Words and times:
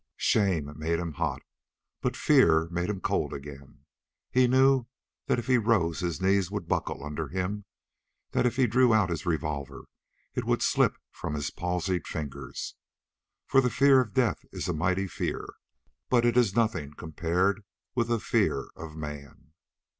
Shame 0.17 0.73
made 0.79 0.97
him 0.97 1.11
hot, 1.11 1.43
but 2.01 2.17
fear 2.17 2.67
made 2.71 2.89
him 2.89 3.01
cold 3.01 3.33
again. 3.33 3.85
He 4.31 4.47
knew 4.47 4.87
that 5.27 5.37
if 5.37 5.45
he 5.45 5.59
rose 5.59 5.99
his 5.99 6.19
knees 6.19 6.49
would 6.49 6.67
buckle 6.67 7.03
under 7.05 7.27
him; 7.27 7.65
that 8.31 8.47
if 8.47 8.55
he 8.55 8.65
drew 8.65 8.95
out 8.95 9.11
his 9.11 9.27
revolver 9.27 9.85
it 10.33 10.43
would 10.43 10.63
slip 10.63 10.97
from 11.11 11.35
his 11.35 11.51
palsied 11.51 12.07
fingers. 12.07 12.73
For 13.45 13.61
the 13.61 13.69
fear 13.69 14.01
of 14.01 14.15
death 14.15 14.39
is 14.51 14.67
a 14.67 14.73
mighty 14.73 15.05
fear, 15.07 15.47
but 16.09 16.25
it 16.25 16.35
is 16.35 16.55
nothing 16.55 16.95
compared 16.95 17.63
with 17.93 18.07
the 18.07 18.19
fear 18.19 18.69
of 18.75 18.95
man. 18.95 19.51